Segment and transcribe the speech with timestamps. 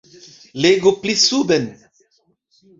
[0.61, 1.65] Legu pli suben.